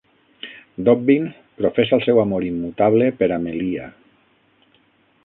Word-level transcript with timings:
Dobbin 0.87 1.27
professa 1.59 1.95
el 1.99 2.03
seu 2.05 2.21
amor 2.23 2.47
immutable 2.49 3.11
per 3.21 3.29
Amelia. 3.37 3.91